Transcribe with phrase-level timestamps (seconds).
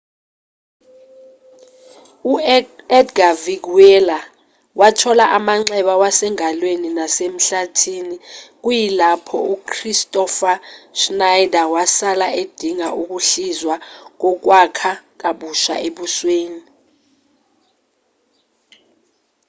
[2.31, 4.19] u-edga veguilla
[4.79, 8.15] wathola amanxeba wasengalweni nasemhlathini
[8.63, 10.57] kuyilapho u-kristoffer
[10.99, 13.75] schneider wasala edinga ukuhlizwa
[14.21, 14.91] kokwakha
[15.21, 16.61] kabusha ebusweni